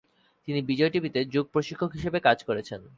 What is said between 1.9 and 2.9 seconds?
হিসাবে কাজ করেছেন।